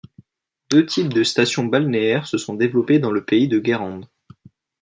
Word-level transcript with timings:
Deux 0.71 0.83
types 0.87 1.13
de 1.13 1.21
stations 1.21 1.65
balnéaires 1.65 2.25
se 2.25 2.39
sont 2.39 2.55
développés 2.55 2.97
dans 2.97 3.11
le 3.11 3.23
pays 3.23 3.47
de 3.47 3.59
Guérande. 3.59 4.07